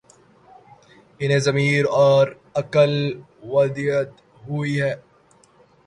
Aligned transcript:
انہیں 1.19 1.39
ضمیر 1.39 1.85
اور 1.97 2.27
عقل 2.55 2.91
ودیعت 3.43 4.09
ہوئی 4.47 4.81
ہی 4.81 4.91